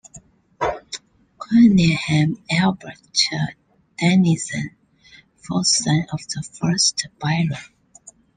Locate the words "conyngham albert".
1.37-2.99